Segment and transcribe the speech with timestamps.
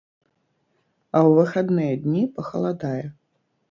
[1.15, 3.01] А ў выхадныя дні пахаладае.